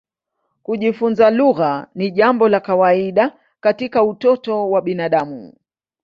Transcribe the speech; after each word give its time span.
Kujifunza 0.63 1.29
lugha 1.31 1.87
ni 1.95 2.11
jambo 2.11 2.49
la 2.49 2.59
kawaida 2.59 3.37
katika 3.59 4.03
utoto 4.03 4.69
wa 4.69 4.81
binadamu. 4.81 5.53